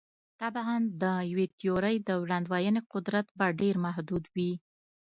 [0.41, 4.51] طبعاً د یوې تیورۍ د وړاندوینې قدرت به ډېر محدود وي.